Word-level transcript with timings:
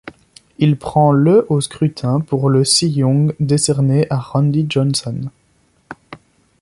Il 0.57 0.79
prend 0.79 1.11
le 1.11 1.45
au 1.49 1.61
scrutin 1.61 2.21
pour 2.21 2.49
le 2.49 2.65
Cy 2.65 2.87
Young, 2.89 3.35
décerné 3.39 4.07
à 4.09 4.17
Randy 4.17 4.65
Johnson. 4.67 5.29